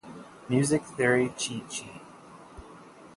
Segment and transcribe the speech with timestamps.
[0.49, 2.01] Music Theory Cheat Sheet.